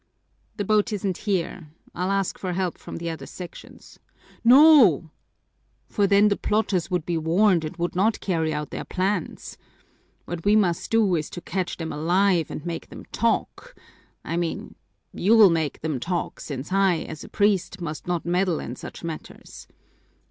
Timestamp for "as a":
17.01-17.29